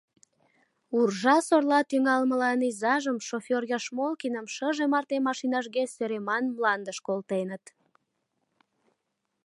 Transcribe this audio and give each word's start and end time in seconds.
Уржа-сорла 0.97 1.79
тӱҥалмылан 1.89 2.59
изажым, 2.69 3.17
шофёр 3.27 3.63
Яшмолкиным, 3.77 4.45
шыже 4.55 4.85
марте 4.93 5.15
машинажге 5.27 5.83
сӧреман 5.93 6.43
мландыш 6.55 6.97
колтеныт. 7.07 7.63